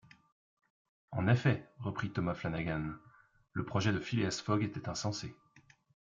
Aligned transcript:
En 1.11 1.27
effet, 1.27 1.69
reprit 1.77 2.09
Thomas 2.11 2.33
Flanagan, 2.33 2.95
le 3.53 3.63
projet 3.65 3.93
de 3.93 3.99
Phileas 3.99 4.41
Fogg 4.43 4.63
était 4.63 4.89
insensé. 4.89 5.35